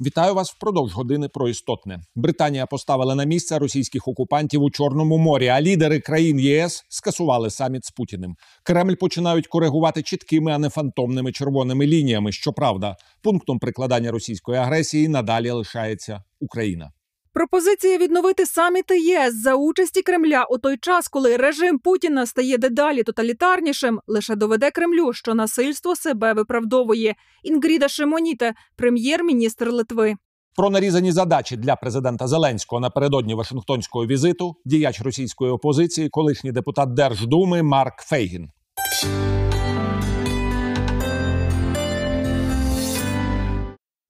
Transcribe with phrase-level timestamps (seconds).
[0.00, 2.00] Вітаю вас впродовж години про істотне.
[2.14, 5.48] Британія поставила на місце російських окупантів у Чорному морі.
[5.48, 8.36] А лідери країн ЄС скасували саміт з Путіним.
[8.62, 12.32] Кремль починають коригувати чіткими, а не фантомними червоними лініями.
[12.32, 16.90] Щоправда, пунктом прикладання російської агресії надалі лишається Україна.
[17.38, 23.02] Пропозиція відновити саміти ЄС за участі Кремля у той час, коли режим Путіна стає дедалі
[23.02, 27.14] тоталітарнішим, лише доведе Кремлю, що насильство себе виправдовує.
[27.42, 30.14] Інгріда Шимоніте, прем'єр-міністр Литви.
[30.56, 37.62] Про нарізані задачі для президента Зеленського напередодні Вашингтонського візиту діяч російської опозиції, колишній депутат Держдуми
[37.62, 38.50] Марк Фейгін.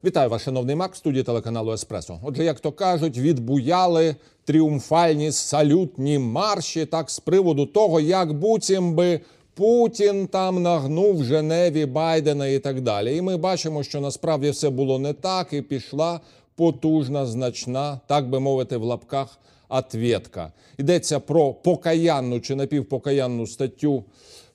[0.04, 2.20] Вітаю вас, шановний Марк, в студії телеканалу Еспресо.
[2.22, 9.20] Отже, як то кажуть, відбуяли тріумфальні салютні марші так з приводу того, як буцім би
[9.54, 13.16] Путін там нагнув Женеві Байдена і так далі.
[13.16, 16.20] І ми бачимо, що насправді все було не так, і пішла
[16.56, 19.38] потужна, значна, так би мовити, в лапках
[19.68, 20.52] ответка.
[20.78, 24.04] Йдеться про покаянну чи напівпокаянну статтю.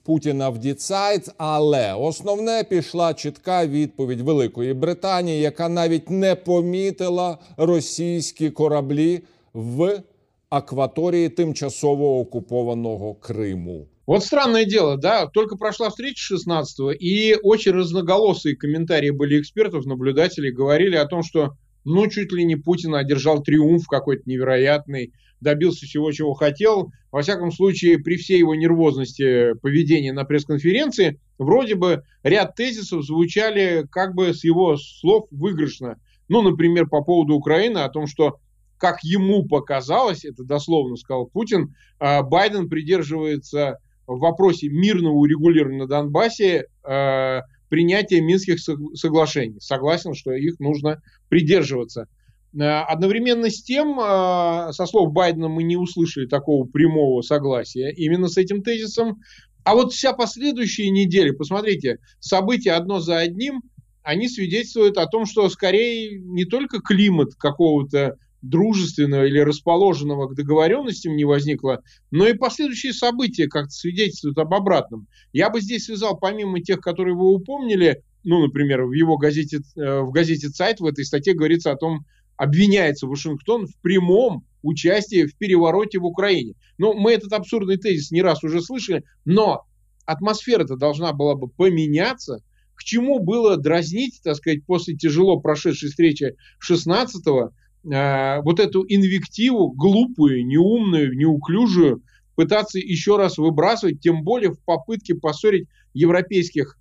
[0.03, 8.49] Путіна в Діцайт, але основне пішла чітка відповідь Великої Британії, яка навіть не помітила російські
[8.49, 9.21] кораблі
[9.53, 10.01] в
[10.49, 13.87] акваторії тимчасово окупованого Криму.
[14.07, 20.51] Вот странное дело, да, только прошла встреча 16-го, и очень разноголосые комментарии были экспертов, наблюдателей,
[20.51, 21.53] говорили о том, что
[21.85, 25.13] ну, чуть ли не Путин одержал триумф какой-то невероятный,
[25.44, 26.90] добился всего, чего хотел.
[27.12, 33.86] Во всяком случае, при всей его нервозности поведения на пресс-конференции, вроде бы ряд тезисов звучали
[33.92, 36.00] как бы с его слов выигрышно.
[36.28, 38.40] Ну, например, по поводу Украины, о том, что
[38.78, 45.86] как ему показалось, это дословно сказал Путин, а, Байден придерживается в вопросе мирного урегулирования на
[45.86, 49.60] Донбассе а, принятия Минских соглашений.
[49.60, 52.08] Согласен, что их нужно придерживаться.
[52.58, 58.28] Э, одновременно с тем, э, со слов Байдена, мы не услышали такого прямого согласия именно
[58.28, 59.20] с этим тезисом.
[59.64, 63.62] А вот вся последующая неделя, посмотрите, события одно за одним,
[64.02, 71.16] они свидетельствуют о том, что скорее не только климат какого-то дружественного или расположенного к договоренностям
[71.16, 75.08] не возникло, но и последующие события как-то свидетельствуют об обратном.
[75.32, 80.00] Я бы здесь связал, помимо тех, которые вы упомнили, ну, например, в его газете, э,
[80.00, 82.04] в газете «Цайт» в этой статье говорится о том,
[82.36, 86.54] обвиняется Вашингтон в прямом участии в перевороте в Украине.
[86.78, 89.64] Ну, мы этот абсурдный тезис не раз уже слышали, но
[90.06, 92.42] атмосфера-то должна была бы поменяться.
[92.74, 96.34] К чему было дразнить, так сказать, после тяжело прошедшей встречи
[96.66, 97.52] 16-го,
[97.92, 102.02] э, вот эту инвективу глупую, неумную, неуклюжую,
[102.34, 106.78] пытаться еще раз выбрасывать, тем более в попытке поссорить европейских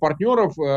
[0.00, 0.70] партнерів е,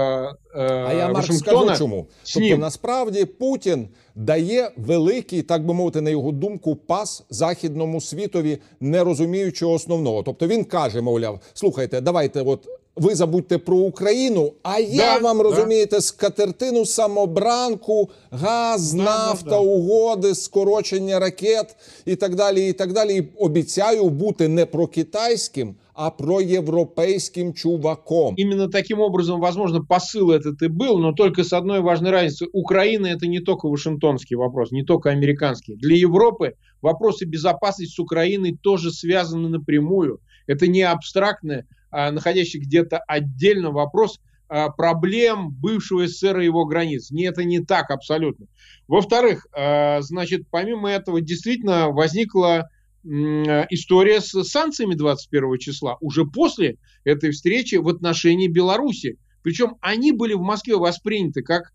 [0.56, 2.07] е, а я Марк скажу чому.
[2.34, 9.03] Тобто насправді Путін дає великий, так би мовити, на його думку, пас західному світові, не
[9.03, 10.23] розуміючи основного.
[10.23, 12.68] Тобто він каже, мовляв, слухайте, давайте, от
[12.99, 16.00] ви забудьте про Україну, а я да, вам розумієте, да.
[16.00, 22.69] скатертину самобранку, газ, да, нафта, да, угоди, скорочення ракет і так далі.
[22.69, 23.16] І так далі.
[23.16, 28.34] І обіцяю бути не про китайським а проевропейским чуваком.
[28.37, 32.49] Именно таким образом, возможно, посыл этот и был, но только с одной важной разницей.
[32.53, 35.77] Украина это не только вашингтонский вопрос, не только американский.
[35.77, 40.19] Для Европы вопросы безопасности с Украиной тоже связаны напрямую.
[40.49, 44.19] Это не абстрактный, а находящий где-то отдельно вопрос
[44.50, 47.11] а, проблем бывшего СССР и его границ.
[47.11, 48.47] Не, это не так абсолютно.
[48.88, 52.69] Во-вторых, а, значит, помимо этого действительно возникла
[53.01, 59.17] история с санкциями 21 числа, уже после этой встречи в отношении Беларуси.
[59.41, 61.71] Причем они были в Москве восприняты как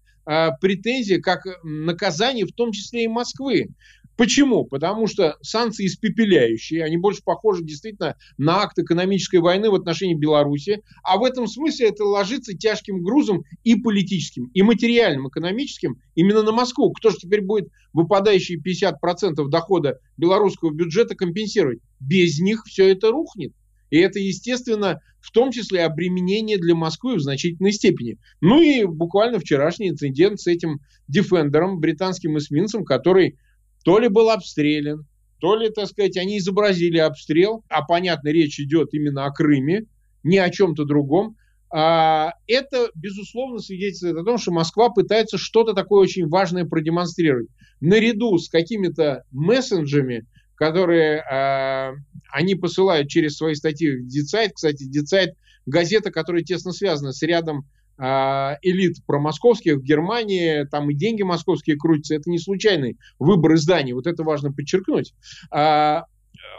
[0.61, 3.69] претензии, как наказание, в том числе и Москвы.
[4.17, 4.65] Почему?
[4.65, 10.83] Потому что санкции испепеляющие, они больше похожи действительно на акт экономической войны в отношении Беларуси,
[11.03, 16.53] а в этом смысле это ложится тяжким грузом и политическим, и материальным, экономическим именно на
[16.53, 16.93] Москву.
[16.93, 21.81] Кто же теперь будет выпадающие 50% дохода белорусского бюджета компенсировать?
[21.99, 23.53] Без них все это рухнет.
[23.91, 28.19] И это, естественно, в том числе обременение для Москвы в значительной степени.
[28.41, 33.39] Ну и буквально вчерашний инцидент с этим дефендером, британским эсминцем, который
[33.85, 35.07] то ли был обстрелян,
[35.39, 39.85] то ли, так сказать, они изобразили обстрел, а понятно, речь идет именно о Крыме,
[40.23, 41.37] не о чем-то другом.
[41.71, 47.49] А, это, безусловно, свидетельствует о том, что Москва пытается что-то такое очень важное продемонстрировать.
[47.81, 51.97] Наряду с какими-то мессенджерами, которые э,
[52.33, 54.53] они посылают через свои статьи в Дицайт.
[54.55, 55.35] Кстати, Дицайт–
[55.67, 57.65] газета, которая тесно связана с рядом а,
[57.97, 64.07] элит промосковских в Германии, там и деньги московские крутятся, это не случайный выбор изданий, вот
[64.07, 65.15] это важно подчеркнуть.
[65.51, 66.07] А,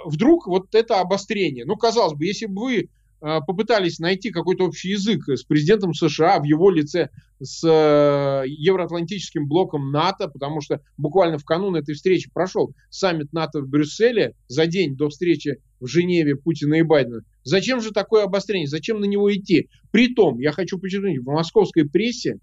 [0.05, 2.89] вдруг вот это обострение, ну, казалось бы, если бы вы
[3.21, 7.09] а, попытались найти какой-то общий язык с президентом США в его лице,
[7.41, 13.59] с э, евроатлантическим блоком НАТО, потому что буквально в канун этой встречи прошел саммит НАТО
[13.59, 17.23] в Брюсселе за день до встречи в Женеве Путина и Байдена.
[17.45, 18.67] Зачем же такое обострение?
[18.67, 19.69] Зачем на него идти?
[19.91, 22.39] Притом, я хочу подчеркнуть, в московской прессе,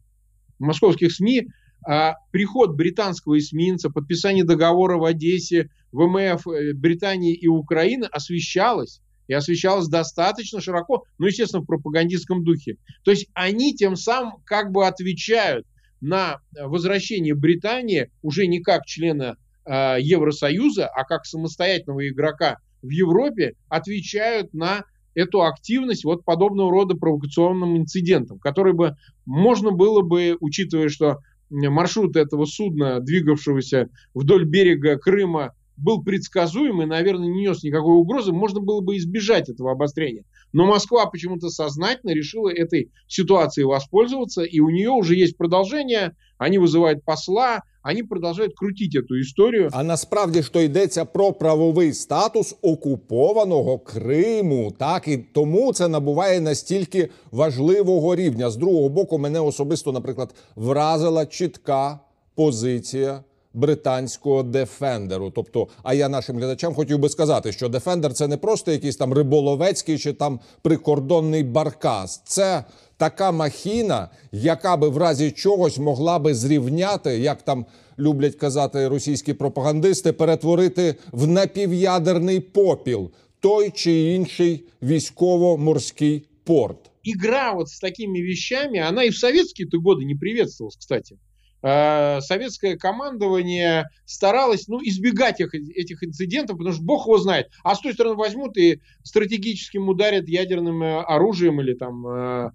[0.59, 1.49] в московских СМИ
[1.85, 9.35] а, приход британского эсминца, подписание договора в Одессе, ВМФ э, Британии и Украины освещалось и
[9.35, 12.77] освещалось достаточно широко, ну, естественно, в пропагандистском духе.
[13.05, 15.67] То есть они тем самым как бы отвечают
[16.01, 23.55] на возвращение Британии уже не как члена э, Евросоюза, а как самостоятельного игрока в Европе,
[23.69, 30.89] отвечают на эту активность вот подобного рода провокационным инцидентам, которые бы можно было бы, учитывая,
[30.89, 31.19] что
[31.51, 38.32] маршрут этого судна, двигавшегося вдоль берега Крыма, был предсказуем и, наверное, не нес никакой угрозы,
[38.32, 40.24] можно было бы избежать этого обострения.
[40.54, 46.58] Но Москва почему-то сознательно решила этой ситуацией воспользоваться, и у нее уже есть продолжение, они
[46.58, 49.70] вызывают посла, они продовжують крутити эту історію.
[49.72, 57.10] А насправді що йдеться про правовий статус окупованого Криму, так і тому це набуває настільки
[57.32, 58.50] важливого рівня.
[58.50, 62.00] З другого боку, мене особисто, наприклад, вразила чітка
[62.36, 63.24] позиція
[63.55, 65.31] британського дефендеру.
[65.31, 69.13] Тобто, а я нашим глядачам хотів би сказати, що дефендер це не просто якийсь там
[69.13, 72.23] риболовецький чи там прикордонний баркас.
[72.25, 72.65] Це
[72.97, 77.67] така махіна, яка би в разі чогось могла би зрівняти, як там
[77.99, 83.11] люблять казати російські пропагандисти, перетворити в напів'ядерний попіл
[83.41, 86.91] той чи інший військово-морський порт.
[87.05, 91.17] Игра вот с такими вещами, она и в советские-то годы не приветствовалась, кстати.
[91.63, 97.51] Э, советское командование старалось ну, избегать их, этих инцидентов, потому что бог его знает.
[97.63, 102.51] А с той стороны возьмут и стратегическим ударят ядерным э, оружием или там э,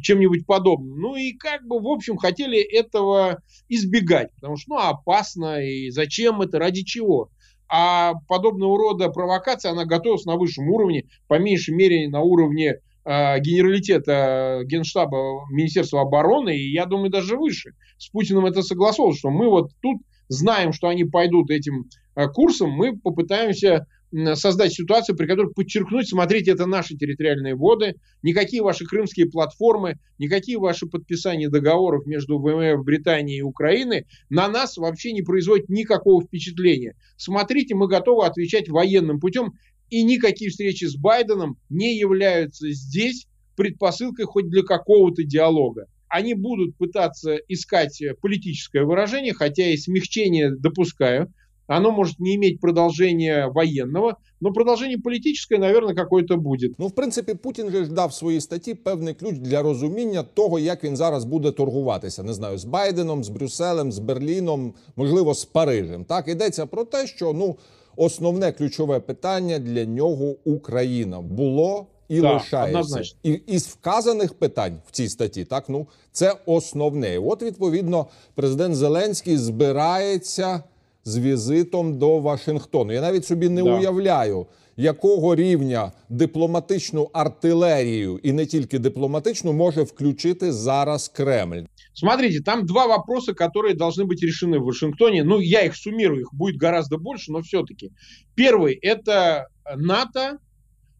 [0.00, 0.98] чем-нибудь подобным.
[0.98, 6.40] Ну и как бы, в общем, хотели этого избегать, потому что ну, опасно, и зачем
[6.40, 7.30] это, ради чего.
[7.70, 14.62] А подобного рода провокация, она готовилась на высшем уровне, по меньшей мере на уровне генералитета
[14.64, 17.72] Генштаба Министерства обороны, и я думаю, даже выше.
[17.96, 19.98] С Путиным это согласовалось, что мы вот тут
[20.28, 23.86] знаем, что они пойдут этим э, курсом, мы попытаемся
[24.34, 30.58] создать ситуацию, при которой подчеркнуть, смотрите, это наши территориальные воды, никакие ваши крымские платформы, никакие
[30.58, 36.94] ваши подписания договоров между ВМФ Британии и Украины на нас вообще не производят никакого впечатления.
[37.16, 39.52] Смотрите, мы готовы отвечать военным путем
[39.89, 45.85] И никакие встречи с Байденом не являются здесь предпосылкой хоть для какого-то диалога.
[46.07, 51.31] Они будут пытаться искать политическое выражение, хотя и смягчение допускаю.
[51.67, 56.67] Оно может не иметь продолжения воєнного, но продовження політичне, наверное, какое-то буде.
[56.77, 60.59] Ну, в принципі, Путін же ж дав в своїй статті певний ключ для розуміння того,
[60.59, 62.23] як він зараз буде торгуватися.
[62.23, 66.05] Не знаю, з Байденом, з Брюсселем, з Берліном, можливо, з Парижем.
[66.05, 67.57] Так йдеться про те, що ну
[67.98, 74.90] основне ключове питання для нього Україна було і так, лишається і із вказаних питань в
[74.90, 75.44] цій статті.
[75.44, 77.18] Так ну це основне.
[77.18, 80.62] От відповідно президент Зеленський збирається
[81.05, 82.93] з візитом до Вашингтону.
[82.93, 83.77] Я навіть собі не да.
[83.77, 84.45] уявляю.
[84.77, 91.63] Якого рівня дипломатичну артилерію і не тільки дипломатичну може включити зараз Кремль?
[91.93, 95.23] Смотрите, там два вопроса, которые должны быть решены в Вашингтоне.
[95.23, 97.91] Ну, я их суммирую, их будет гораздо больше, но все-таки.
[98.35, 99.45] Первый – это
[99.75, 100.39] НАТО,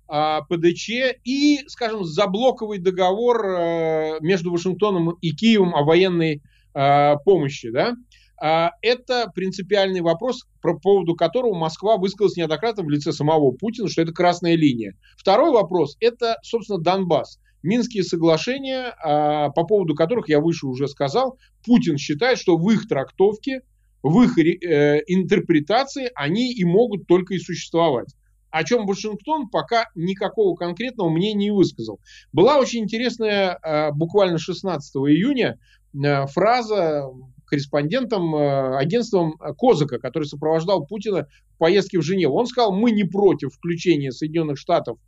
[0.07, 0.89] а, ПДЧ
[1.24, 6.43] и, скажем, заблоковый договор э, между Вашингтоном и Киевом о военной
[6.75, 7.72] а, помощи.
[7.72, 7.95] Да?
[8.40, 14.02] А, это принципиальный вопрос, по поводу которого Москва высказалась неоднократно в лице самого Путина, что
[14.02, 14.97] это красная линия.
[15.16, 17.40] Второй вопрос– это, собственно, Донбасс.
[17.62, 22.87] Минские соглашения, а, по поводу которых я выше уже сказал, Путин считает, что в их
[22.87, 23.62] трактовке,
[24.04, 28.14] в их э, интерпретации они и могут только и существовать.
[28.50, 31.99] О чем Вашингтон пока никакого конкретного мнения не высказал.
[32.33, 35.59] Была очень интересная, а, буквально 16 июня,
[35.92, 37.09] э, фраза
[37.49, 42.37] корреспондентом э, агентством Козака, который сопровождал Путина в поездке в Женеву.
[42.37, 44.99] Он сказал, мы не против включения Соединенных Штатов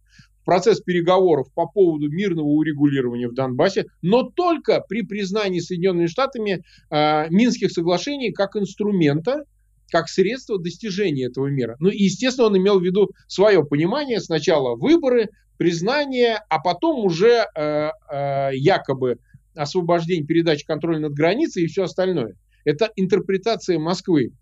[0.44, 7.30] процесс переговоров по поводу мирного урегулирования в Донбассе, но только при признании Соединенными Штатами э,
[7.30, 9.44] Минских соглашений как инструмента,
[9.90, 11.76] как средство достижения этого мира.
[11.80, 14.20] Ну, и, естественно, он имел в виду свое понимание.
[14.20, 19.18] Сначала выборы, признание, а потом уже э, э, якобы
[19.60, 22.36] освобождение, передача контроля над границей и все остальное.
[22.64, 24.32] Это интерпретация Москвы.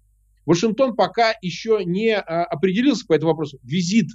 [0.47, 3.59] Вашингтон пока еще не а, определился по этому вопросу.
[3.63, 4.09] Визит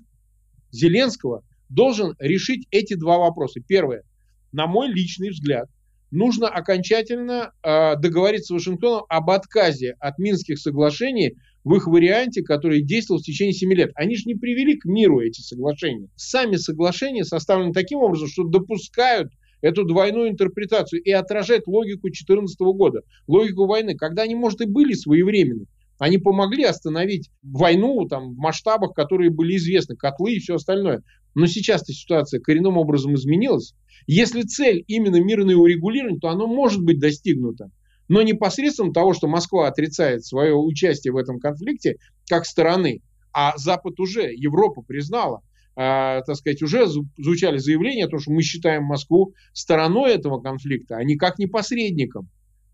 [0.71, 3.59] Зеленского должен решить эти два вопроса.
[3.65, 4.03] Первое.
[4.51, 5.69] На мой личный взгляд,
[6.11, 12.81] нужно окончательно э, договориться с Вашингтоном об отказе от Минских соглашений в их варианте, который
[12.81, 13.91] действовал в течение 7 лет.
[13.95, 16.09] Они же не привели к миру эти соглашения.
[16.15, 19.31] Сами соглашения составлены таким образом, что допускают
[19.63, 24.93] эту двойную интерпретацию и отражают логику 2014 года, логику войны, когда они, может, и были
[24.93, 25.65] своевременны.
[25.97, 31.01] Они помогли остановить войну там, в масштабах, которые были известны, котлы и все остальное.
[31.33, 33.73] Но сейчас-то ситуация коренным образом изменилась.
[34.05, 37.69] Если цель именно мирное урегулирование, то оно может быть достигнуто.
[38.09, 41.95] Но не посредством того, что Москва отрицает свое участие в этом конфликте
[42.27, 43.01] как стороны,
[43.31, 45.41] а Запад уже, Европа признала,
[45.75, 46.87] э, так сказать, уже
[47.17, 52.29] звучали заявления о том, что мы считаем Москву стороной этого конфликта, а никак не посредником.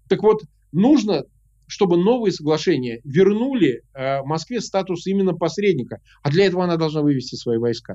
[0.08, 1.24] Так вот, нужно
[1.70, 6.02] чтобы новые соглашения вернули э, Москве статус именно посредника.
[6.24, 7.94] А для этого она должна вывести свои войска.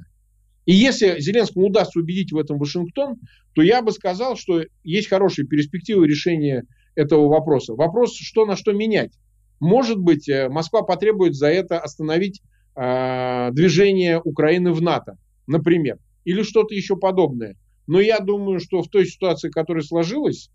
[0.65, 3.17] И если Зеленскому удастся убедить в этом Вашингтон,
[3.53, 7.75] то я бы сказал, что есть хорошие перспективы решения этого вопроса.
[7.75, 9.13] Вопрос, что на что менять.
[9.59, 12.43] Может быть, э, Москва потребует за это остановить
[12.76, 17.56] э, движение Украины в НАТО, например, или что-то еще подобное.
[17.88, 20.50] Но я думаю, что в той ситуации, которая сложилась,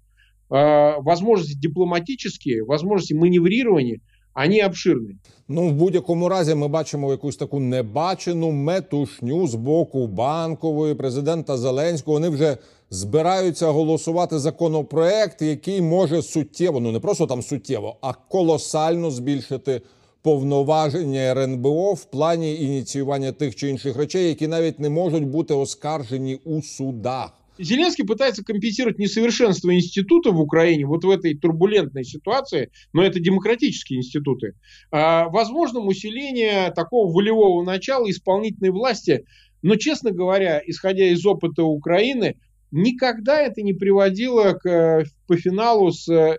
[0.50, 4.00] э, возможности дипломатические, возможности маневрирования,
[4.34, 5.16] Ані обширні.
[5.48, 12.14] Ну в будь-якому разі ми бачимо якусь таку небачену метушню з боку банкової президента Зеленського.
[12.14, 12.56] Вони вже
[12.90, 19.80] збираються голосувати законопроект, який може суттєво, ну не просто там суттєво, а колосально збільшити
[20.22, 26.40] повноваження РНБО в плані ініціювання тих чи інших речей, які навіть не можуть бути оскаржені
[26.44, 27.32] у судах.
[27.58, 34.00] Зеленский пытается компенсировать несовершенство института в Украине вот в этой турбулентной ситуации, но это демократические
[34.00, 34.54] институты,
[34.90, 39.24] а, возможным усиление такого волевого начала исполнительной власти.
[39.62, 42.36] Но, честно говоря, исходя из опыта Украины,
[42.72, 46.36] никогда это не приводило к, по финалу с там,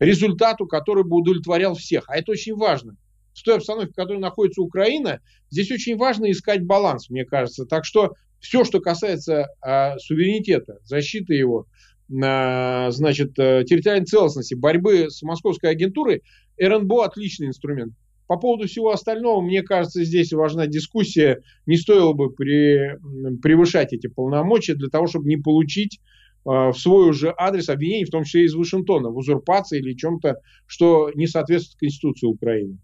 [0.00, 2.04] результату, который бы удовлетворял всех.
[2.08, 2.96] А это очень важно.
[3.34, 7.64] В той обстановке, в которой находится Украина, здесь очень важно искать баланс, мне кажется.
[7.64, 11.66] Так что все, что касается э, суверенитета, защиты его,
[12.10, 16.22] э, значит, э, территориальной целостности, борьбы с московской агентурой,
[16.58, 17.94] РНБО отличный инструмент.
[18.26, 21.42] По поводу всего остального, мне кажется, здесь важна дискуссия.
[21.66, 22.96] Не стоило бы при,
[23.42, 26.00] превышать эти полномочия для того, чтобы не получить
[26.45, 30.35] в свой уже адрес обвинений, в том числе из Вашингтона, в узурпации или чем-то,
[30.67, 32.77] что не соответствует Конституции Украины.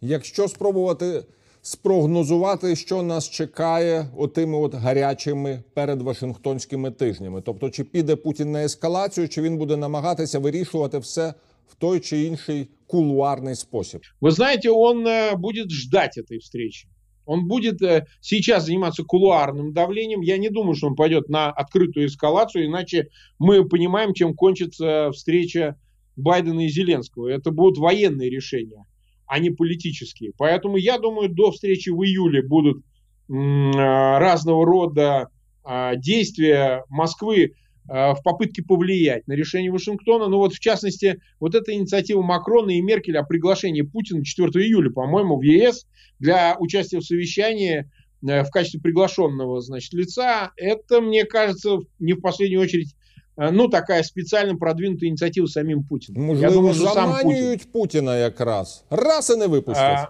[0.00, 1.24] Якщо спробувати
[1.62, 7.42] спрогнозувати, що нас чекає отими от гарячими перед Вашингтонськими тижнями.
[7.46, 11.34] Тобто, чи піде Путін на ескалацію, чи він буде намагатися вирішувати все
[11.68, 14.00] в той чи інший кулуарный способ?
[14.20, 16.88] Вы знаете, он э, будет ждать этой встречи.
[17.25, 20.21] Он будет э, сейчас заниматься кулуарным давлением.
[20.21, 25.77] Я не думаю, что он пойдет на открытую эскалацию, иначе мы понимаем, чем кончится встреча
[26.15, 27.27] Байдена и Зеленского.
[27.27, 28.85] Это будут военные решения
[29.33, 30.31] а не политические.
[30.37, 32.83] Поэтому я думаю, до встречи в июле будут
[33.29, 35.29] а, разного рода
[35.63, 37.55] а, действия Москвы
[37.86, 40.28] в попытке повлиять на решение Вашингтона.
[40.28, 44.90] Ну вот, в частности, вот эта инициатива Макрона и Меркеля о приглашении Путина 4 июля,
[44.90, 45.86] по-моему, в ЕС
[46.18, 47.90] для участия в совещании
[48.28, 52.94] э, в качестве приглашенного, значит, лица, это, мне кажется, не в последнюю очередь
[53.38, 56.22] Э, ну, такая специально продвинутая инициатива самим Путиным.
[56.22, 57.60] Можливо, Я думаю, що сам Путін.
[57.72, 58.84] Путіна якраз.
[58.90, 59.98] Раз і не випустять.
[59.98, 60.08] А...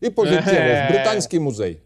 [0.00, 1.78] І пожиттєво в Британський музей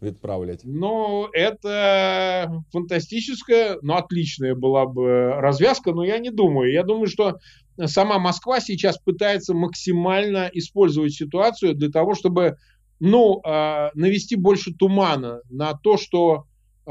[0.00, 0.60] відправлять.
[0.64, 6.72] Ну, это фантастическая, но отличная была бы развязка, но я не думаю.
[6.72, 7.38] Я думаю, что
[7.86, 12.56] сама Москва сейчас пытается максимально использовать ситуацию для того, чтобы
[13.00, 16.46] ну, э, навести больше тумана на то, что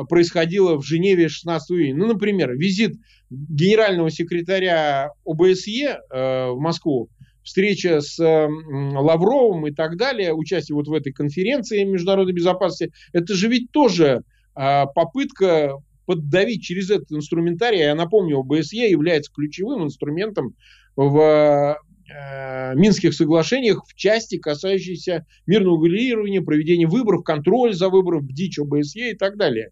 [0.09, 1.95] происходило в Женеве 16 июня.
[1.95, 2.95] Ну, например, визит
[3.29, 7.09] генерального секретаря ОБСЕ э, в Москву,
[7.43, 13.47] встреча с Лавровым и так далее, участие вот в этой конференции международной безопасности, это же
[13.47, 14.23] ведь тоже
[14.55, 15.73] э, попытка
[16.05, 17.79] поддавить через этот инструментарий.
[17.79, 20.55] Я напомню, ОБСЕ является ключевым инструментом
[20.95, 21.77] в
[22.09, 29.11] э, Минских соглашениях в части, касающейся мирного урегулирования, проведения выборов, контроль за выбором, бдич ОБСЕ
[29.11, 29.69] и так далее.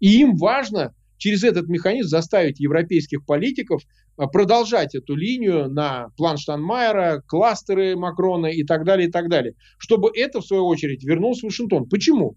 [0.00, 3.80] И им важно через этот механизм заставить европейских политиков
[4.16, 9.54] а, продолжать эту линию на план Штанмайера, кластеры Макрона и так далее, и так далее.
[9.78, 11.88] Чтобы это, в свою очередь, вернулось в Вашингтон.
[11.88, 12.34] Почему?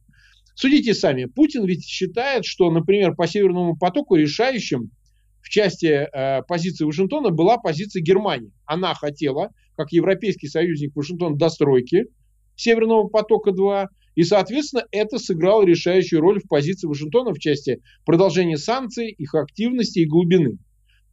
[0.54, 1.26] Судите сами.
[1.26, 4.92] Путин ведь считает, что, например, по Северному потоку решающим
[5.42, 8.52] в части э, позиции Вашингтона была позиция Германии.
[8.68, 12.06] Она хотела, как европейский союзник Вашингтона, достройки
[12.56, 19.12] Северного потока-2, и, соответственно, это сыграло решающую роль в позиции Вашингтона в части продолжения санкций,
[19.12, 20.58] их активности и глубины.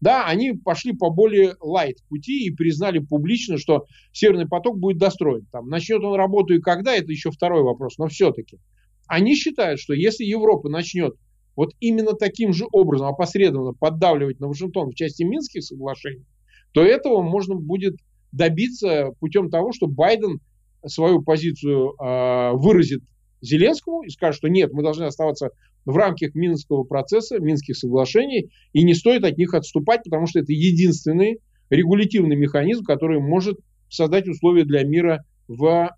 [0.00, 5.46] Да, они пошли по более лайт пути и признали публично, что Северный поток будет достроен.
[5.52, 8.58] Там, начнет он работу и когда, это еще второй вопрос, но все-таки.
[9.06, 11.14] Они считают, что если Европа начнет
[11.54, 16.24] вот именно таким же образом опосредованно поддавливать на Вашингтон в части Минских соглашений,
[16.72, 17.96] то этого можно будет
[18.32, 20.40] добиться путем того, что Байден
[20.85, 23.01] свою позицию э, выразит
[23.41, 25.49] Зеленскому и скажет, что нет, мы должны оставаться
[25.85, 30.51] в рамках Минского процесса, Минских соглашений, и не стоит от них отступать, потому что это
[30.51, 33.57] единственный регулятивный механизм, который может
[33.89, 35.91] создать условия для мира в, е,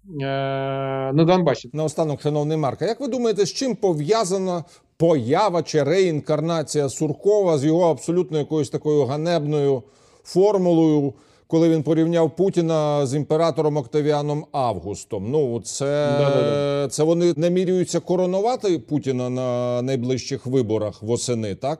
[1.13, 1.69] на Донбасі.
[1.73, 4.63] Наостанок, шановний Марк, а як ви думаєте, з чим пов'язана
[4.97, 9.83] поява чи реінкарнація Суркова з його абсолютно якоюсь такою ганебною
[10.23, 11.13] формулою,
[11.47, 15.31] коли він порівняв Путіна з імператором Октавіаном Августом?
[15.31, 15.85] Ну, це,
[16.19, 16.87] Да-да-да.
[16.89, 21.79] це вони намірюються коронувати Путіна на найближчих виборах восени, так?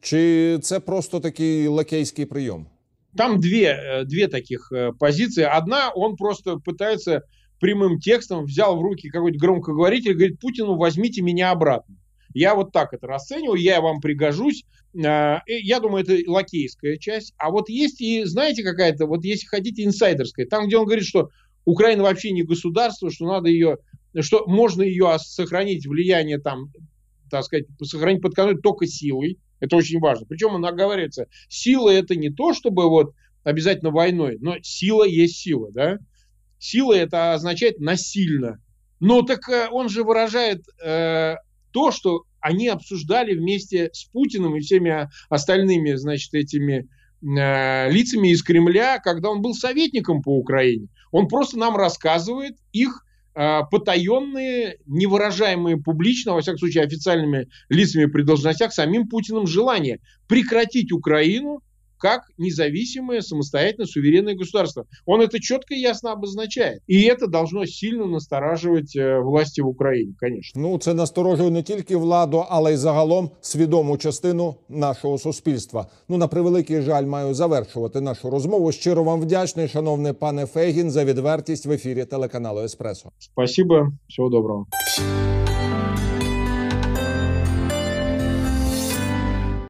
[0.00, 2.66] Чи це просто такий лакейський прийом?
[3.16, 5.44] Там две, э, две таких э, позиции.
[5.44, 7.22] Одна, он просто пытается
[7.60, 11.96] прямым текстом, взял в руки какой-то громкоговоритель и говорит, Путину, возьмите меня обратно.
[12.33, 14.65] Я вот так это расцениваю, я вам пригожусь.
[14.93, 17.33] И Я думаю, это лакейская часть.
[17.37, 20.45] А вот есть и, знаете, какая-то, вот если хотите, инсайдерская.
[20.45, 21.29] Там, где он говорит, что
[21.65, 23.77] Украина вообще не государство, что надо ее,
[24.21, 26.71] что можно ее сохранить влияние там,
[27.29, 29.39] так сказать, сохранить под контролем только силой.
[29.59, 30.25] Это очень важно.
[30.27, 33.13] Причем он оговаривается, сила это не то, чтобы вот
[33.43, 35.99] обязательно войной, но сила есть сила, да?
[36.59, 38.61] Сила это означает насильно.
[38.99, 41.35] Но так э, он же выражает э,
[41.73, 46.87] то, что они обсуждали вместе с Путиным и всеми остальными, значит, этими
[47.21, 50.87] э, лицами из Кремля, когда он был советником по Украине.
[51.11, 58.21] Он просто нам рассказывает их э, потаенные, невыражаемые публично, во всяком случае, официальными лицами при
[58.21, 61.61] должностях, самим Путиным желание прекратить Украину
[62.02, 64.86] как независимое, самостоятельное, суверенное государство.
[65.04, 66.80] Он это четко и ясно обозначает.
[66.86, 70.60] И это должно сильно настораживать э, власти в Украине, конечно.
[70.60, 75.86] Ну, це насторожує не тільки владу, але й загалом свідому частину нашого суспільства.
[76.08, 78.72] Ну, на превеликий жаль, маю завершувати нашу розмову.
[78.72, 83.10] Щиро вам вдячний, шановний пане Фейгін, за відвертість в ефірі телеканалу Еспресо.
[83.18, 84.66] Спасибо, всего доброго.